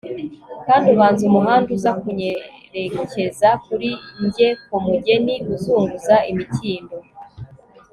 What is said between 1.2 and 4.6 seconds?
umuhanda uza kunyerekeza kuri njye